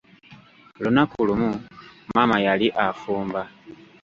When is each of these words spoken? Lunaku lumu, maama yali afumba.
Lunaku 0.81 1.19
lumu, 1.27 1.51
maama 2.15 2.37
yali 2.45 2.67
afumba. 2.85 3.41